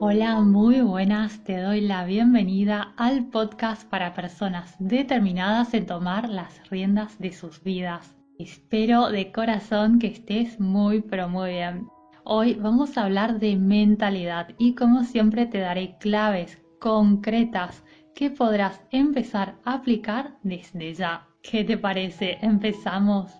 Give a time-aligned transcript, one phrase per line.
[0.00, 6.68] Hola, muy buenas, te doy la bienvenida al podcast para personas determinadas en tomar las
[6.68, 8.16] riendas de sus vidas.
[8.36, 11.86] Espero de corazón que estés muy pero muy bien.
[12.24, 17.84] Hoy vamos a hablar de mentalidad y como siempre te daré claves concretas
[18.16, 21.28] que podrás empezar a aplicar desde ya.
[21.40, 22.38] ¿Qué te parece?
[22.42, 23.32] ¿Empezamos?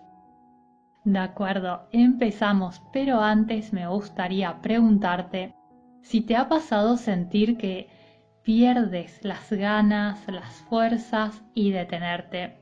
[1.03, 5.53] De acuerdo, empezamos, pero antes me gustaría preguntarte
[6.05, 7.89] si te ha pasado sentir que
[8.43, 12.59] pierdes las ganas, las fuerzas y detenerte.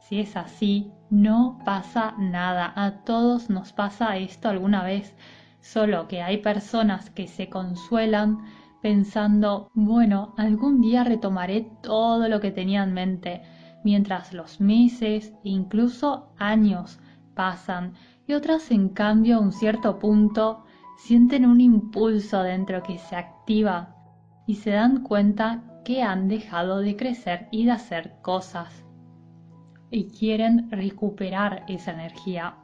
[0.00, 2.72] Si es así, no pasa nada.
[2.74, 5.14] A todos nos pasa esto alguna vez,
[5.60, 8.46] solo que hay personas que se consuelan
[8.80, 13.42] pensando, bueno, algún día retomaré todo lo que tenía en mente,
[13.84, 16.98] mientras los meses incluso años
[17.34, 17.92] pasan,
[18.26, 20.64] y otras en cambio a un cierto punto
[21.04, 23.96] sienten un impulso dentro que se activa
[24.46, 28.84] y se dan cuenta que han dejado de crecer y de hacer cosas
[29.90, 32.54] y quieren recuperar esa energía.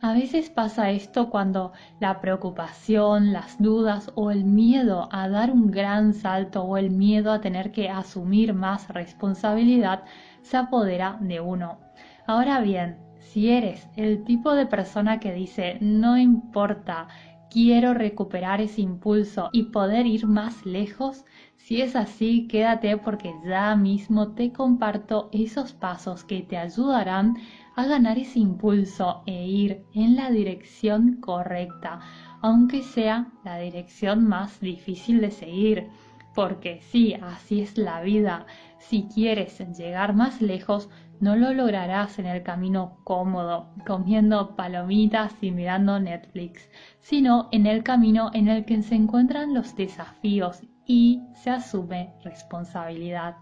[0.00, 5.70] A veces pasa esto cuando la preocupación, las dudas o el miedo a dar un
[5.70, 10.04] gran salto o el miedo a tener que asumir más responsabilidad
[10.42, 11.78] se apodera de uno.
[12.26, 17.08] Ahora bien, si eres el tipo de persona que dice no importa
[17.54, 21.24] quiero recuperar ese impulso y poder ir más lejos?
[21.56, 27.36] Si es así, quédate porque ya mismo te comparto esos pasos que te ayudarán
[27.76, 32.00] a ganar ese impulso e ir en la dirección correcta,
[32.42, 35.86] aunque sea la dirección más difícil de seguir.
[36.34, 38.46] Porque sí, así es la vida.
[38.88, 45.52] Si quieres llegar más lejos, no lo lograrás en el camino cómodo, comiendo palomitas y
[45.52, 46.68] mirando Netflix,
[47.00, 53.36] sino en el camino en el que se encuentran los desafíos y se asume responsabilidad.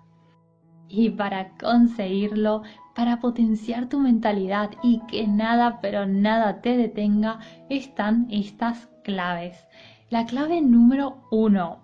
[0.87, 2.63] Y para conseguirlo,
[2.95, 9.67] para potenciar tu mentalidad y que nada, pero nada te detenga, están estas claves.
[10.09, 11.81] La clave número uno,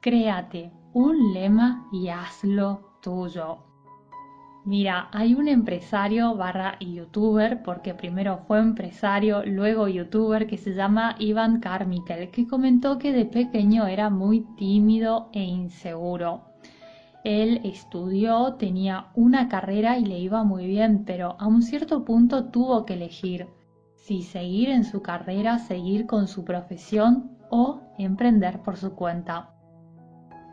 [0.00, 2.93] créate un lema y hazlo
[4.66, 11.16] Mira, hay un empresario barra youtuber, porque primero fue empresario, luego youtuber, que se llama
[11.18, 16.44] Ivan Carmichael, que comentó que de pequeño era muy tímido e inseguro.
[17.24, 22.46] Él estudió, tenía una carrera y le iba muy bien, pero a un cierto punto
[22.46, 23.48] tuvo que elegir
[23.96, 29.53] si seguir en su carrera, seguir con su profesión o emprender por su cuenta.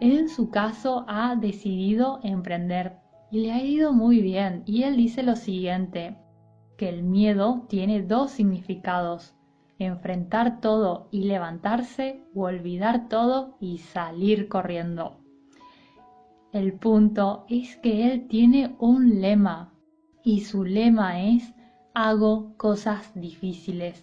[0.01, 2.97] En su caso ha decidido emprender
[3.29, 4.63] y le ha ido muy bien.
[4.65, 6.17] Y él dice lo siguiente,
[6.75, 9.35] que el miedo tiene dos significados,
[9.77, 15.19] enfrentar todo y levantarse o olvidar todo y salir corriendo.
[16.51, 19.71] El punto es que él tiene un lema
[20.23, 21.53] y su lema es
[21.93, 24.01] hago cosas difíciles.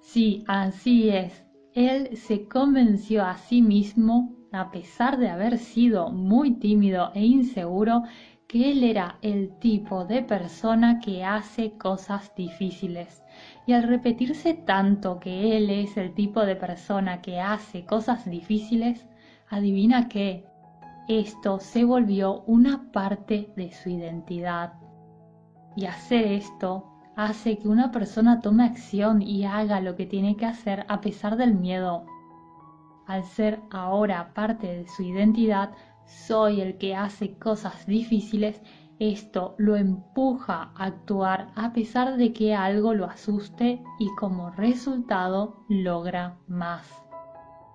[0.00, 1.46] Sí, así es.
[1.72, 8.02] Él se convenció a sí mismo, a pesar de haber sido muy tímido e inseguro,
[8.46, 13.22] que él era el tipo de persona que hace cosas difíciles.
[13.66, 19.06] Y al repetirse tanto que él es el tipo de persona que hace cosas difíciles,
[19.48, 20.44] adivina qué,
[21.08, 24.74] esto se volvió una parte de su identidad.
[25.76, 30.46] Y hacer esto hace que una persona tome acción y haga lo que tiene que
[30.46, 32.06] hacer a pesar del miedo.
[33.06, 35.72] Al ser ahora parte de su identidad,
[36.06, 38.60] soy el que hace cosas difíciles,
[38.98, 45.64] esto lo empuja a actuar a pesar de que algo lo asuste y como resultado
[45.68, 46.86] logra más.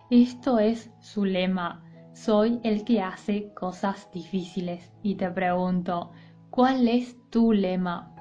[0.10, 1.84] Esto es su lema,
[2.14, 4.92] soy el que hace cosas difíciles.
[5.02, 6.12] Y te pregunto,
[6.50, 8.14] ¿cuál es tu lema?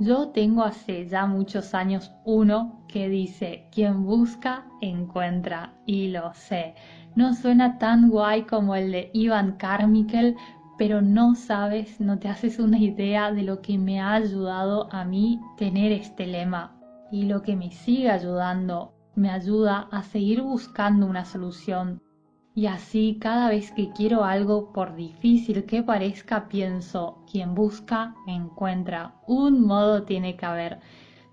[0.00, 6.76] Yo tengo hace ya muchos años uno que dice, quien busca, encuentra, y lo sé.
[7.16, 10.36] No suena tan guay como el de Ivan Carmichael,
[10.78, 15.04] pero no sabes, no te haces una idea de lo que me ha ayudado a
[15.04, 16.78] mí tener este lema
[17.10, 22.00] y lo que me sigue ayudando, me ayuda a seguir buscando una solución.
[22.58, 29.14] Y así cada vez que quiero algo, por difícil que parezca, pienso, quien busca, encuentra.
[29.28, 30.80] Un modo tiene que haber.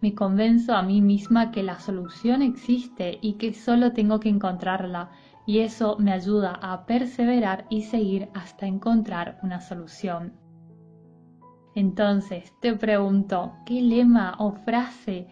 [0.01, 5.09] Me convenzo a mí misma que la solución existe y que solo tengo que encontrarla
[5.47, 10.33] y eso me ayuda a perseverar y seguir hasta encontrar una solución.
[11.73, 15.27] Entonces te pregunto, ¿qué lema o frase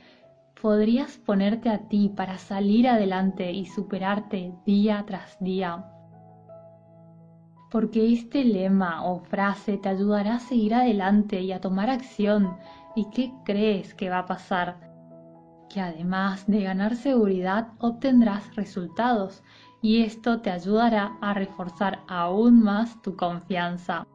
[0.63, 5.85] podrías ponerte a ti para salir adelante y superarte día tras día.
[7.69, 12.55] Porque este lema o frase te ayudará a seguir adelante y a tomar acción.
[12.95, 14.77] ¿Y qué crees que va a pasar?
[15.69, 19.43] Que además de ganar seguridad obtendrás resultados
[19.81, 24.07] y esto te ayudará a reforzar aún más tu confianza.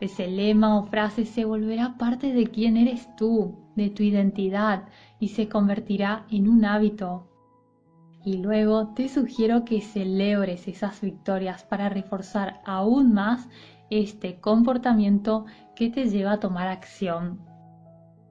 [0.00, 4.88] Ese lema o frase se volverá parte de quién eres tú, de tu identidad
[5.22, 7.28] y se convertirá en un hábito.
[8.24, 13.48] Y luego te sugiero que celebres esas victorias para reforzar aún más
[13.88, 15.44] este comportamiento
[15.76, 17.38] que te lleva a tomar acción.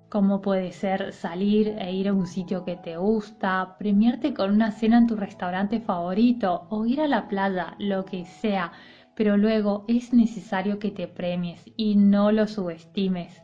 [0.10, 4.72] Como puede ser salir e ir a un sitio que te gusta, premiarte con una
[4.72, 8.74] cena en tu restaurante favorito o ir a la playa, lo que sea,
[9.16, 13.42] pero luego es necesario que te premies y no lo subestimes.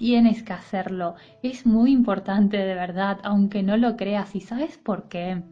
[0.00, 1.16] Tienes que hacerlo.
[1.42, 4.34] Es muy importante de verdad, aunque no lo creas.
[4.34, 5.42] ¿Y sabes por qué?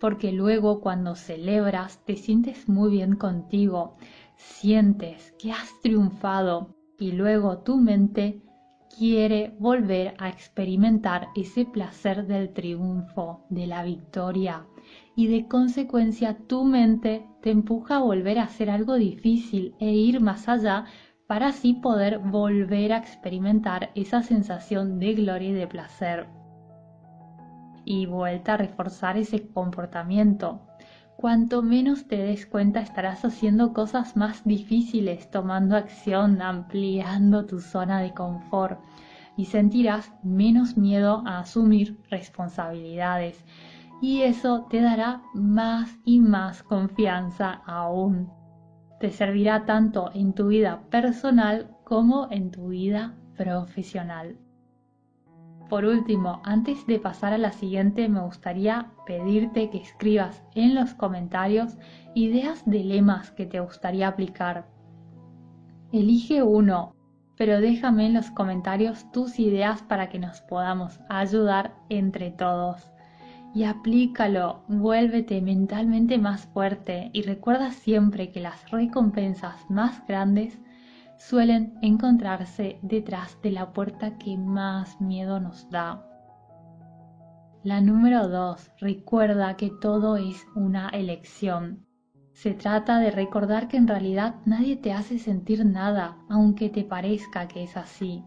[0.00, 3.98] Porque luego cuando celebras te sientes muy bien contigo.
[4.36, 8.40] Sientes que has triunfado y luego tu mente
[8.96, 14.64] quiere volver a experimentar ese placer del triunfo, de la victoria.
[15.14, 20.20] Y de consecuencia tu mente te empuja a volver a hacer algo difícil e ir
[20.22, 20.86] más allá
[21.30, 26.26] para así poder volver a experimentar esa sensación de gloria y de placer.
[27.84, 30.60] Y vuelta a reforzar ese comportamiento.
[31.16, 38.00] Cuanto menos te des cuenta estarás haciendo cosas más difíciles, tomando acción, ampliando tu zona
[38.00, 38.80] de confort
[39.36, 43.44] y sentirás menos miedo a asumir responsabilidades.
[44.02, 48.39] Y eso te dará más y más confianza aún
[49.00, 54.36] te servirá tanto en tu vida personal como en tu vida profesional.
[55.70, 60.92] Por último, antes de pasar a la siguiente, me gustaría pedirte que escribas en los
[60.92, 61.78] comentarios
[62.14, 64.66] ideas de lemas que te gustaría aplicar.
[65.92, 66.94] Elige uno,
[67.38, 72.90] pero déjame en los comentarios tus ideas para que nos podamos ayudar entre todos
[73.52, 80.58] y aplícalo, vuélvete mentalmente más fuerte y recuerda siempre que las recompensas más grandes
[81.18, 86.06] suelen encontrarse detrás de la puerta que más miedo nos da.
[87.62, 88.70] La número 2.
[88.78, 91.84] Recuerda que todo es una elección.
[92.32, 97.48] Se trata de recordar que en realidad nadie te hace sentir nada, aunque te parezca
[97.48, 98.24] que es así.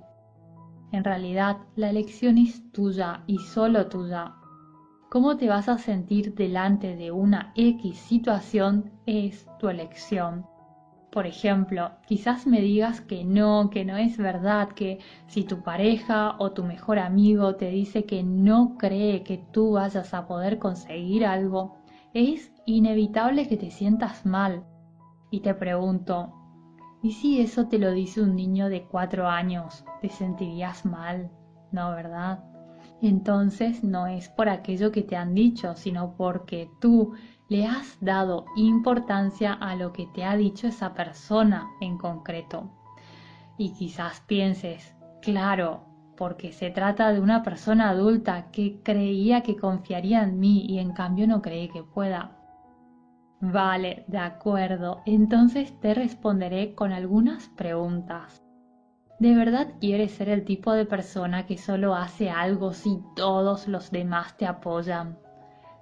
[0.92, 4.36] En realidad, la elección es tuya y solo tuya
[5.14, 10.48] cómo te vas a sentir delante de una X situación es tu elección.
[11.12, 16.36] Por ejemplo, quizás me digas que no, que no es verdad, que si tu pareja
[16.40, 21.28] o tu mejor amigo te dice que no cree que tú vayas a poder conseguir
[21.28, 21.78] algo,
[22.16, 24.64] es inevitable que te sientas mal.
[25.30, 26.34] Y te pregunto,
[27.04, 29.86] ¿y si eso te lo dice un niño de cuatro años?
[30.02, 31.30] ¿Te sentirías mal?
[31.72, 32.53] No, ¿verdad?
[33.08, 37.14] Entonces no es por aquello que te han dicho, sino porque tú
[37.50, 42.72] le has dado importancia a lo que te ha dicho esa persona en concreto.
[43.58, 45.86] Y quizás pienses, claro,
[46.18, 50.94] porque se trata de una persona adulta que creía que confiaría en mí y en
[50.94, 52.38] cambio no cree que pueda.
[53.42, 58.43] Vale, de acuerdo, entonces te responderé con algunas preguntas.
[59.24, 63.90] ¿De verdad quieres ser el tipo de persona que solo hace algo si todos los
[63.90, 65.18] demás te apoyan?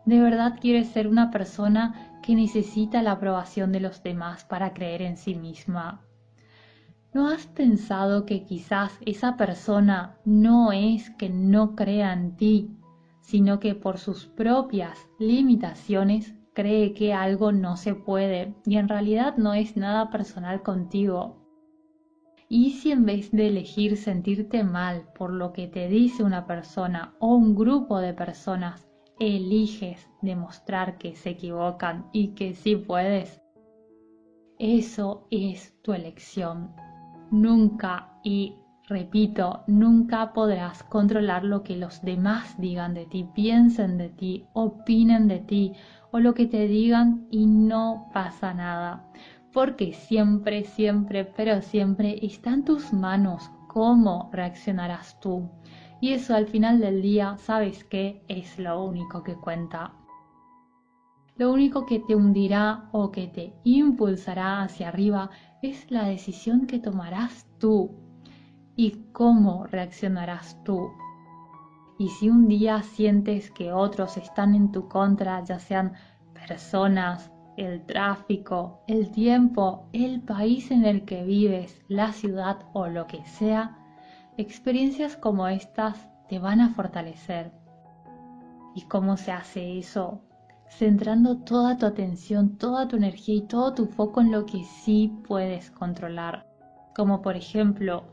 [0.06, 5.02] ¿De verdad quieres ser una persona que necesita la aprobación de los demás para creer
[5.02, 6.06] en sí misma?
[7.16, 12.78] ¿No has pensado que quizás esa persona no es que no crea en ti,
[13.22, 19.36] sino que por sus propias limitaciones cree que algo no se puede y en realidad
[19.38, 21.41] no es nada personal contigo,
[22.54, 27.16] y si en vez de elegir sentirte mal por lo que te dice una persona
[27.20, 28.90] o un grupo de personas,
[29.22, 33.42] eliges demostrar que se equivocan y que sí puedes,
[34.60, 36.74] eso es tu elección.
[37.32, 38.58] Nunca, y
[38.90, 45.30] repito, nunca podrás controlar lo que los demás digan de ti, piensen de ti, opinen
[45.30, 45.72] de ti
[46.12, 49.10] o lo que te digan y no pasa nada
[49.54, 55.50] porque siempre, siempre, pero siempre está en tus manos cómo reaccionarás tú.
[56.00, 59.94] Y eso al final del día, sabes que es lo único que cuenta.
[61.36, 65.30] Lo único que te hundirá o que te impulsará hacia arriba
[65.62, 67.92] es la decisión que tomarás tú
[68.76, 70.90] y cómo reaccionarás tú.
[71.98, 75.94] Y si un día sientes que otros están en tu contra, ya sean
[76.34, 77.32] personas,
[77.62, 83.24] el tráfico, el tiempo, el país en el que vives, la ciudad o lo que
[83.26, 83.78] sea,
[84.38, 87.52] experiencias como estas te van a fortalecer.
[88.74, 90.24] ¿Y cómo se hace eso?
[90.70, 95.14] Centrando toda tu atención, toda tu energía y todo tu foco en lo que sí
[95.28, 96.48] puedes controlar,
[96.96, 98.06] como por ejemplo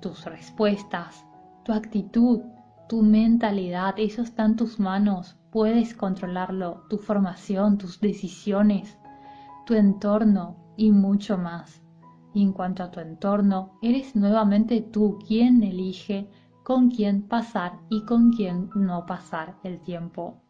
[0.00, 1.26] tus respuestas,
[1.64, 2.40] tu actitud,
[2.88, 8.98] tu mentalidad, eso está en tus manos, puedes controlarlo, tu formación, tus decisiones,
[9.64, 11.80] tu entorno y mucho más.
[12.34, 16.28] Y en cuanto a tu entorno, eres nuevamente tú quien elige
[16.64, 20.42] con quién pasar y con quién no pasar el tiempo.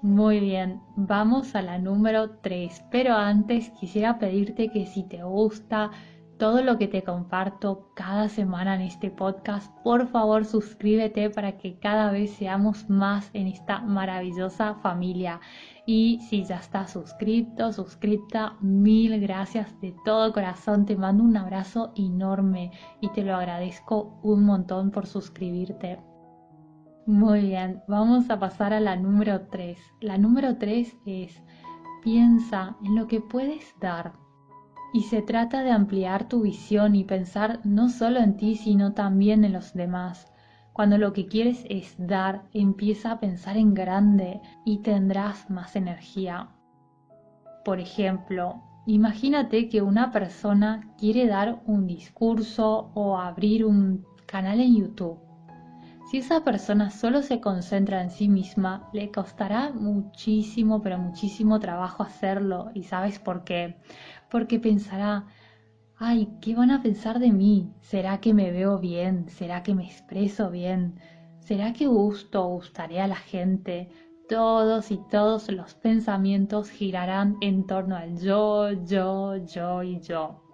[0.00, 5.90] Muy bien, vamos a la número 3, pero antes quisiera pedirte que si te gusta
[6.38, 11.78] todo lo que te comparto cada semana en este podcast, por favor suscríbete para que
[11.78, 15.40] cada vez seamos más en esta maravillosa familia.
[15.86, 20.84] Y si ya estás suscrito, suscripta, mil gracias de todo corazón.
[20.84, 25.98] Te mando un abrazo enorme y te lo agradezco un montón por suscribirte.
[27.06, 29.78] Muy bien, vamos a pasar a la número 3.
[30.00, 31.42] La número 3 es
[32.02, 34.25] piensa en lo que puedes dar
[34.96, 39.44] y se trata de ampliar tu visión y pensar no solo en ti, sino también
[39.44, 40.32] en los demás.
[40.72, 46.48] Cuando lo que quieres es dar, empieza a pensar en grande y tendrás más energía.
[47.62, 54.76] Por ejemplo, imagínate que una persona quiere dar un discurso o abrir un canal en
[54.76, 55.25] YouTube.
[56.10, 62.02] Si esa persona solo se concentra en sí misma, le costará muchísimo, pero muchísimo trabajo
[62.02, 62.70] hacerlo.
[62.74, 63.76] ¿Y sabes por qué?
[64.30, 65.26] porque pensará,
[65.96, 67.72] ay, ¿qué van a pensar de mí?
[67.80, 69.28] ¿Será que me veo bien?
[69.28, 71.00] ¿Será que me expreso bien?
[71.40, 73.88] ¿Será que gusto o gustaré a la gente?
[74.28, 80.45] Todos y todos los pensamientos girarán en torno al yo, yo, yo y yo.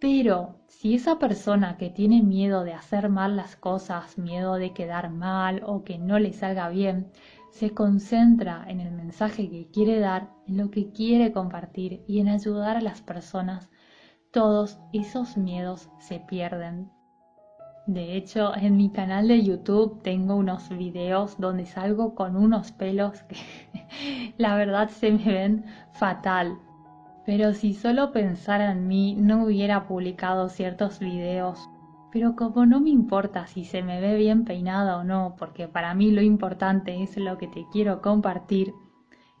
[0.00, 5.10] Pero si esa persona que tiene miedo de hacer mal las cosas, miedo de quedar
[5.10, 7.12] mal o que no le salga bien,
[7.50, 12.28] se concentra en el mensaje que quiere dar, en lo que quiere compartir y en
[12.28, 13.68] ayudar a las personas,
[14.30, 16.90] todos esos miedos se pierden.
[17.86, 23.22] De hecho, en mi canal de YouTube tengo unos videos donde salgo con unos pelos
[23.24, 23.36] que
[24.38, 26.58] la verdad se me ven fatal.
[27.30, 31.68] Pero si solo pensara en mí, no hubiera publicado ciertos videos
[32.12, 35.94] pero como no me importa si se me ve bien peinada o no, porque para
[35.94, 38.74] mí lo importante es lo que te quiero compartir,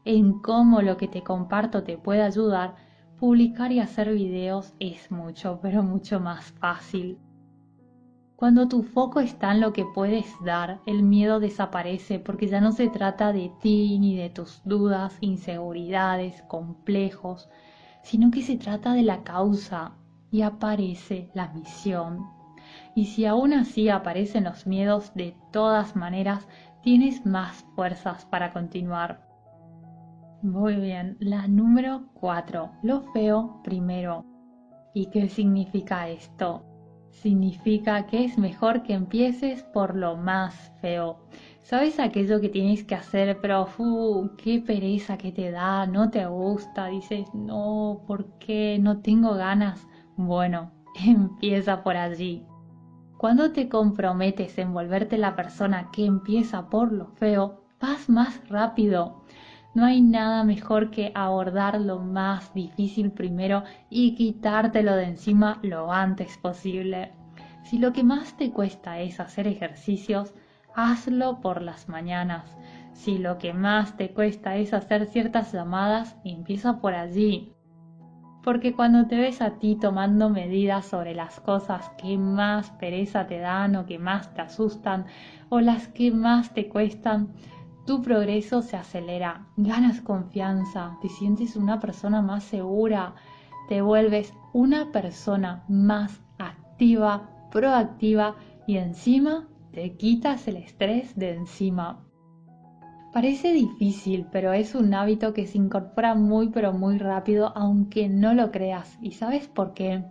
[0.04, 2.76] en cómo lo que te comparto te puede ayudar,
[3.18, 7.18] publicar y hacer videos es mucho, pero mucho más fácil.
[8.36, 12.72] Cuando tu foco está en lo que puedes dar, el miedo desaparece porque ya no
[12.72, 17.50] se trata de ti ni de tus dudas, inseguridades, complejos,
[18.02, 19.92] sino que se trata de la causa
[20.30, 22.26] y aparece la misión,
[22.94, 26.46] y si aún así aparecen los miedos, de todas maneras
[26.82, 29.26] tienes más fuerzas para continuar.
[30.42, 34.24] Muy bien, la número 4, lo feo primero.
[34.94, 36.64] ¿Y qué significa esto?
[37.10, 41.18] Significa que es mejor que empieces por lo más feo.
[41.62, 46.26] ¿Sabes aquello que tienes que hacer, pero uh, qué pereza que te da, no te
[46.26, 46.86] gusta?
[46.86, 48.78] Dices, no, ¿por qué?
[48.80, 49.86] No tengo ganas.
[50.16, 50.72] Bueno,
[51.06, 52.44] empieza por allí.
[53.18, 59.19] Cuando te comprometes en volverte la persona que empieza por lo feo, vas más rápido.
[59.74, 65.92] No hay nada mejor que abordar lo más difícil primero y quitártelo de encima lo
[65.92, 67.12] antes posible.
[67.62, 70.34] Si lo que más te cuesta es hacer ejercicios,
[70.74, 72.56] hazlo por las mañanas.
[72.92, 77.54] Si lo que más te cuesta es hacer ciertas llamadas, empieza por allí
[78.42, 83.38] porque cuando te ves a ti tomando medidas sobre las cosas que más pereza te
[83.38, 85.06] dan o que más te asustan
[85.48, 87.28] o las que más te cuestan,
[87.90, 93.16] tu progreso se acelera, ganas confianza, te sientes una persona más segura,
[93.68, 98.36] te vuelves una persona más activa, proactiva
[98.68, 102.06] y encima te quitas el estrés de encima.
[103.12, 108.34] Parece difícil, pero es un hábito que se incorpora muy pero muy rápido aunque no
[108.34, 109.00] lo creas.
[109.02, 110.04] ¿Y sabes por qué?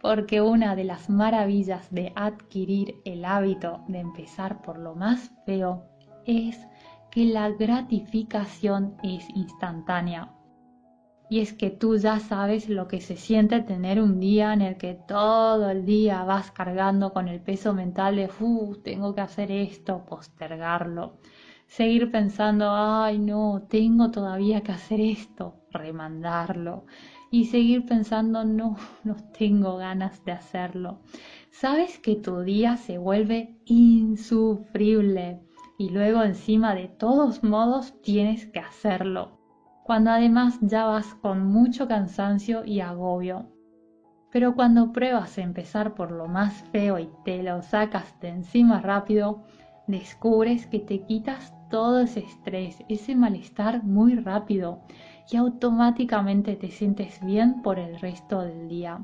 [0.00, 5.82] Porque una de las maravillas de adquirir el hábito de empezar por lo más feo
[6.24, 6.67] es
[7.10, 10.34] que la gratificación es instantánea.
[11.30, 14.78] Y es que tú ya sabes lo que se siente tener un día en el
[14.78, 19.50] que todo el día vas cargando con el peso mental de, uh, tengo que hacer
[19.50, 21.18] esto, postergarlo.
[21.66, 26.86] Seguir pensando, ay, no, tengo todavía que hacer esto, remandarlo.
[27.30, 31.00] Y seguir pensando, no, no tengo ganas de hacerlo.
[31.50, 35.40] Sabes que tu día se vuelve insufrible
[35.78, 39.38] y luego encima de todos modos tienes que hacerlo
[39.88, 43.46] cuando además ya vas con mucho cansancio y agobio.
[44.30, 49.44] Pero cuando pruebas empezar por lo más feo y te lo sacas de encima rápido,
[49.86, 54.82] descubres que te quitas todo ese estrés, ese malestar muy rápido
[55.32, 59.00] y automáticamente te sientes bien por el resto del día.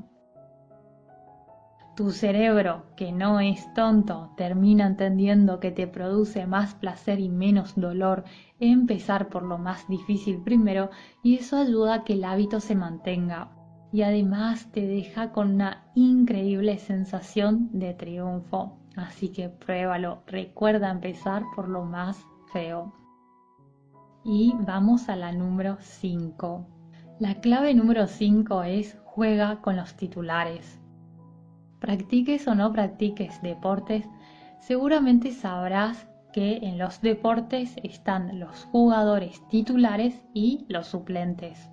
[1.95, 7.79] Tu cerebro, que no es tonto, termina entendiendo que te produce más placer y menos
[7.79, 8.25] dolor
[8.59, 10.89] empezar por lo más difícil primero
[11.23, 13.49] y eso ayuda a que el hábito se mantenga.
[13.93, 18.77] Y además te deja con una increíble sensación de triunfo.
[18.97, 22.93] Así que pruébalo, recuerda empezar por lo más feo.
[24.25, 26.67] Y vamos a la número 5.
[27.19, 30.81] La clave número 5 es juega con los titulares.
[31.79, 34.05] Practiques o no practiques deportes,
[34.59, 41.69] seguramente sabrás que en los deportes están los jugadores titulares y los suplentes.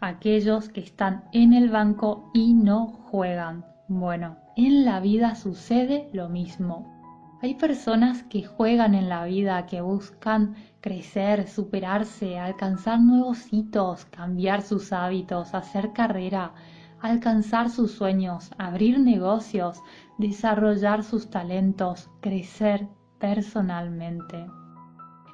[0.00, 3.64] Aquellos que están en el banco y no juegan.
[3.86, 6.92] Bueno, en la vida sucede lo mismo.
[7.40, 14.62] Hay personas que juegan en la vida, que buscan crecer, superarse, alcanzar nuevos hitos, cambiar
[14.62, 16.54] sus hábitos, hacer carrera,
[17.02, 19.82] alcanzar sus sueños, abrir negocios,
[20.18, 24.46] desarrollar sus talentos, crecer personalmente.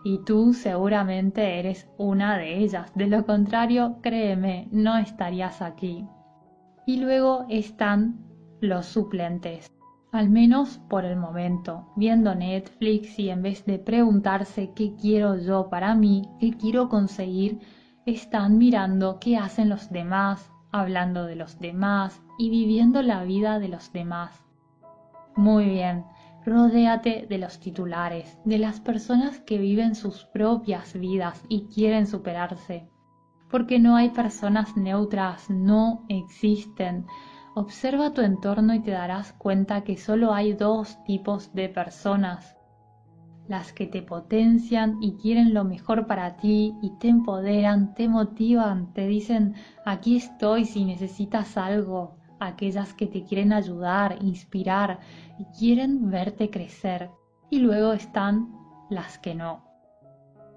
[0.05, 2.91] Y tú seguramente eres una de ellas.
[2.95, 6.07] De lo contrario, créeme, no estarías aquí.
[6.87, 8.25] Y luego están
[8.61, 9.71] los suplentes.
[10.11, 15.69] Al menos por el momento, viendo Netflix y en vez de preguntarse qué quiero yo
[15.69, 17.59] para mí, qué quiero conseguir,
[18.07, 23.69] están mirando qué hacen los demás, hablando de los demás y viviendo la vida de
[23.69, 24.45] los demás.
[25.37, 26.05] Muy bien,
[26.45, 32.89] rodéate de los titulares, de las personas que viven sus propias vidas y quieren superarse.
[33.51, 37.07] Porque no hay personas neutras, no existen.
[37.55, 42.58] Observa tu entorno y te darás cuenta que solo hay dos tipos de personas
[43.49, 48.93] las que te potencian y quieren lo mejor para ti y te empoderan, te motivan,
[48.93, 55.01] te dicen aquí estoy si necesitas algo, aquellas que te quieren ayudar, inspirar
[55.39, 57.11] y quieren verte crecer.
[57.51, 58.53] Y luego están
[58.91, 59.65] las que no.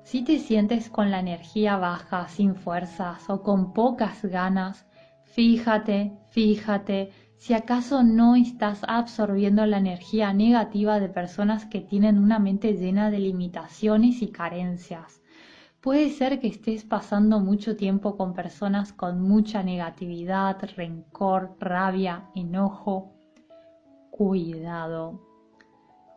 [0.03, 4.85] Si te sientes con la energía baja, sin fuerzas o con pocas ganas,
[5.23, 12.37] fíjate, fíjate si acaso no estás absorbiendo la energía negativa de personas que tienen una
[12.37, 15.23] mente llena de limitaciones y carencias.
[15.81, 23.15] Puede ser que estés pasando mucho tiempo con personas con mucha negatividad, rencor, rabia, enojo.
[24.11, 25.19] Cuidado.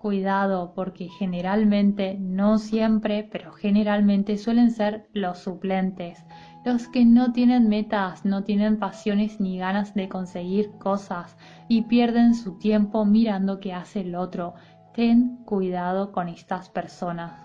[0.02, 6.22] Cuidado porque generalmente, no siempre, pero generalmente suelen ser los suplentes,
[6.64, 11.36] los que no tienen metas, no tienen pasiones ni ganas de conseguir cosas
[11.68, 14.54] y pierden su tiempo mirando qué hace el otro.
[14.94, 17.38] Ten cuidado con estas personas.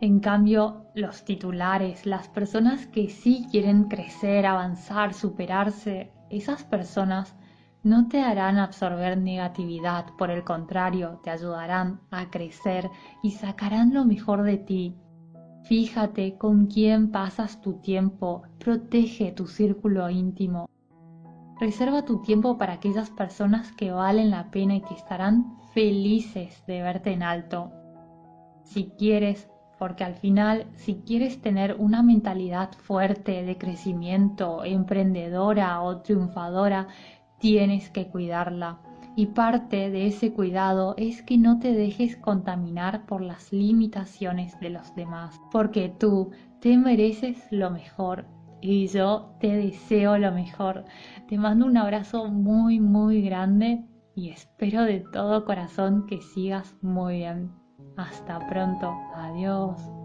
[0.00, 7.34] En cambio, los titulares, las personas que sí quieren crecer, avanzar, superarse, esas personas
[7.82, 12.88] no te harán absorber negatividad, por el contrario, te ayudarán a crecer
[13.22, 14.96] y sacarán lo mejor de ti
[15.62, 20.68] Fíjate con quién pasas tu tiempo, protege tu círculo íntimo.
[21.60, 26.82] Reserva tu tiempo para aquellas personas que valen la pena y que estarán felices de
[26.82, 27.70] verte en alto.
[28.64, 35.98] Si quieres, porque al final, si quieres tener una mentalidad fuerte de crecimiento, emprendedora o
[35.98, 36.88] triunfadora,
[37.38, 38.80] tienes que cuidarla
[39.16, 44.70] y parte de ese cuidado es que no te dejes contaminar por las limitaciones de
[44.70, 48.26] los demás, porque tú te mereces lo mejor
[48.60, 50.84] y yo te deseo lo mejor.
[51.28, 57.18] Te mando un abrazo muy, muy grande y espero de todo corazón que sigas muy
[57.18, 57.50] bien.
[57.96, 58.92] Hasta pronto.
[59.14, 59.99] Adiós.